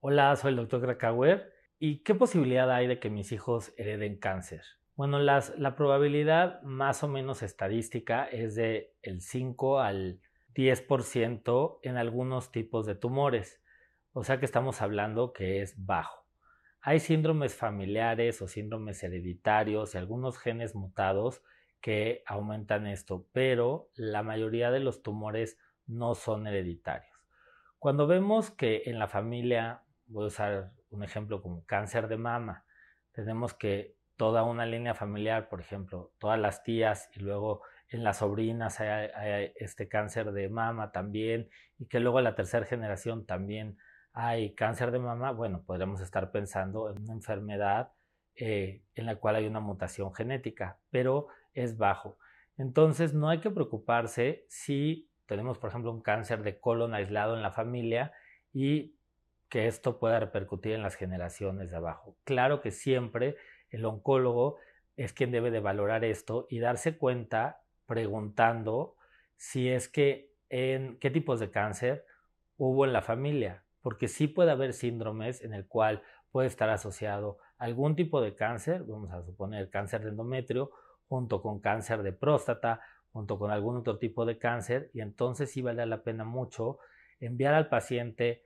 Hola, 0.00 0.34
soy 0.36 0.50
el 0.50 0.56
doctor 0.56 0.80
Krakauer. 0.80 1.52
¿Y 1.78 2.02
qué 2.02 2.14
posibilidad 2.14 2.70
hay 2.70 2.86
de 2.86 2.98
que 2.98 3.10
mis 3.10 3.30
hijos 3.32 3.74
hereden 3.76 4.18
cáncer? 4.18 4.62
Bueno, 4.94 5.18
la 5.18 5.76
probabilidad 5.76 6.62
más 6.62 7.04
o 7.04 7.08
menos 7.08 7.42
estadística 7.42 8.24
es 8.24 8.54
de 8.54 8.94
el 9.02 9.20
5 9.20 9.80
al 9.80 10.20
10% 10.54 11.78
en 11.82 11.96
algunos 11.96 12.50
tipos 12.50 12.86
de 12.86 12.94
tumores. 12.94 13.62
O 14.12 14.24
sea 14.24 14.38
que 14.38 14.44
estamos 14.44 14.82
hablando 14.82 15.32
que 15.32 15.62
es 15.62 15.74
bajo. 15.84 16.26
Hay 16.80 17.00
síndromes 17.00 17.54
familiares 17.54 18.40
o 18.42 18.48
síndromes 18.48 19.02
hereditarios 19.02 19.94
y 19.94 19.98
algunos 19.98 20.38
genes 20.38 20.74
mutados 20.74 21.42
que 21.80 22.22
aumentan 22.26 22.86
esto, 22.86 23.26
pero 23.32 23.90
la 23.94 24.22
mayoría 24.22 24.70
de 24.70 24.80
los 24.80 25.02
tumores 25.02 25.58
no 25.86 26.14
son 26.14 26.46
hereditarios. 26.46 27.16
Cuando 27.78 28.06
vemos 28.06 28.50
que 28.50 28.82
en 28.86 28.98
la 28.98 29.08
familia 29.08 29.82
voy 30.06 30.24
a 30.24 30.28
usar 30.28 30.72
un 30.90 31.04
ejemplo 31.04 31.42
como 31.42 31.64
cáncer 31.64 32.08
de 32.08 32.16
mama. 32.16 32.64
Tenemos 33.12 33.54
que 33.54 33.96
toda 34.16 34.42
una 34.42 34.66
línea 34.66 34.94
familiar, 34.94 35.48
por 35.48 35.60
ejemplo, 35.60 36.12
todas 36.18 36.38
las 36.38 36.62
tías 36.62 37.08
y 37.14 37.20
luego 37.20 37.62
en 37.88 38.04
las 38.04 38.18
sobrinas 38.18 38.80
hay, 38.80 39.52
este 39.56 39.88
cáncer 39.88 40.32
de 40.32 40.48
mama 40.48 40.92
también 40.92 41.48
y 41.78 41.86
que 41.86 42.00
luego 42.00 42.18
en 42.18 42.24
la 42.24 42.34
tercera 42.34 42.66
generación 42.66 43.26
también 43.26 43.78
hay 44.12 44.54
cáncer 44.54 44.90
de 44.90 44.98
mama, 44.98 45.30
bueno, 45.30 45.62
podríamos 45.64 46.00
estar 46.00 46.32
pensando 46.32 46.90
en 46.90 47.02
una 47.02 47.12
enfermedad 47.12 47.92
eh, 48.40 48.82
en 48.94 49.04
la 49.04 49.16
cual 49.16 49.34
hay 49.34 49.48
una 49.48 49.58
mutación 49.58 50.14
genética, 50.14 50.78
pero 50.90 51.26
es 51.54 51.76
bajo. 51.76 52.18
Entonces 52.56 53.12
no 53.12 53.28
hay 53.28 53.40
que 53.40 53.50
preocuparse 53.50 54.46
si 54.48 55.10
tenemos, 55.26 55.58
por 55.58 55.70
ejemplo, 55.70 55.90
un 55.90 56.02
cáncer 56.02 56.44
de 56.44 56.60
colon 56.60 56.94
aislado 56.94 57.34
en 57.34 57.42
la 57.42 57.50
familia 57.50 58.12
y 58.52 58.94
que 59.48 59.66
esto 59.66 59.98
pueda 59.98 60.20
repercutir 60.20 60.72
en 60.72 60.84
las 60.84 60.94
generaciones 60.94 61.72
de 61.72 61.78
abajo. 61.78 62.16
Claro 62.22 62.60
que 62.60 62.70
siempre 62.70 63.34
el 63.70 63.84
oncólogo 63.84 64.58
es 64.96 65.12
quien 65.12 65.32
debe 65.32 65.50
de 65.50 65.58
valorar 65.58 66.04
esto 66.04 66.46
y 66.48 66.60
darse 66.60 66.96
cuenta 66.96 67.62
preguntando 67.86 68.94
si 69.36 69.68
es 69.68 69.88
que 69.88 70.32
en 70.48 70.96
qué 71.00 71.10
tipos 71.10 71.40
de 71.40 71.50
cáncer 71.50 72.04
hubo 72.56 72.84
en 72.84 72.92
la 72.92 73.02
familia, 73.02 73.64
porque 73.82 74.06
sí 74.06 74.28
puede 74.28 74.52
haber 74.52 74.74
síndromes 74.74 75.42
en 75.42 75.54
el 75.54 75.66
cual 75.66 76.02
puede 76.30 76.46
estar 76.46 76.70
asociado 76.70 77.38
algún 77.58 77.96
tipo 77.96 78.20
de 78.20 78.34
cáncer, 78.34 78.84
vamos 78.84 79.12
a 79.12 79.22
suponer 79.22 79.70
cáncer 79.70 80.02
de 80.02 80.10
endometrio, 80.10 80.70
junto 81.08 81.42
con 81.42 81.60
cáncer 81.60 82.02
de 82.02 82.12
próstata, 82.12 82.80
junto 83.12 83.38
con 83.38 83.50
algún 83.50 83.76
otro 83.76 83.98
tipo 83.98 84.24
de 84.24 84.38
cáncer, 84.38 84.90
y 84.94 85.00
entonces 85.00 85.50
sí 85.50 85.62
vale 85.62 85.84
la 85.86 86.02
pena 86.02 86.24
mucho 86.24 86.78
enviar 87.20 87.54
al 87.54 87.68
paciente 87.68 88.44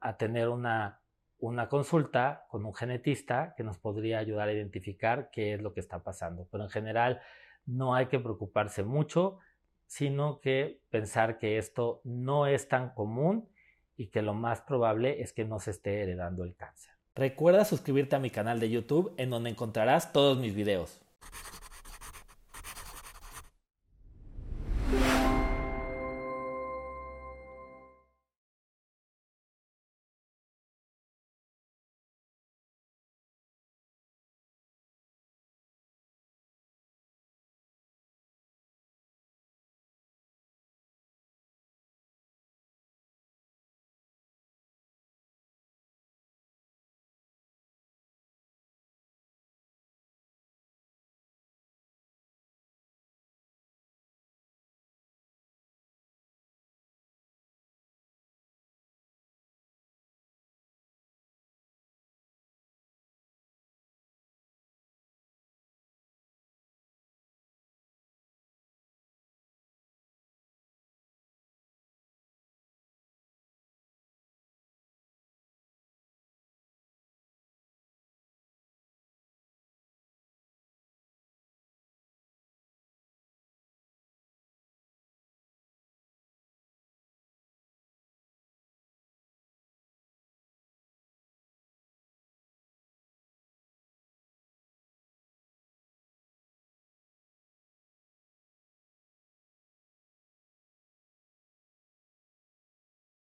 a 0.00 0.16
tener 0.16 0.48
una, 0.48 1.00
una 1.38 1.68
consulta 1.68 2.44
con 2.48 2.64
un 2.64 2.74
genetista 2.74 3.54
que 3.56 3.64
nos 3.64 3.78
podría 3.78 4.18
ayudar 4.18 4.48
a 4.48 4.52
identificar 4.52 5.30
qué 5.32 5.54
es 5.54 5.62
lo 5.62 5.72
que 5.72 5.80
está 5.80 6.02
pasando. 6.02 6.46
Pero 6.50 6.64
en 6.64 6.70
general 6.70 7.20
no 7.66 7.94
hay 7.94 8.06
que 8.06 8.20
preocuparse 8.20 8.82
mucho, 8.82 9.38
sino 9.86 10.40
que 10.40 10.80
pensar 10.90 11.38
que 11.38 11.58
esto 11.58 12.00
no 12.04 12.46
es 12.46 12.68
tan 12.68 12.90
común 12.94 13.48
y 13.96 14.08
que 14.08 14.22
lo 14.22 14.34
más 14.34 14.60
probable 14.62 15.22
es 15.22 15.32
que 15.32 15.44
no 15.44 15.58
se 15.58 15.70
esté 15.70 16.02
heredando 16.02 16.44
el 16.44 16.54
cáncer. 16.54 16.94
Recuerda 17.16 17.64
suscribirte 17.64 18.16
a 18.16 18.18
mi 18.18 18.30
canal 18.30 18.58
de 18.58 18.70
YouTube 18.70 19.12
en 19.18 19.30
donde 19.30 19.50
encontrarás 19.50 20.12
todos 20.12 20.36
mis 20.38 20.52
videos. 20.52 21.03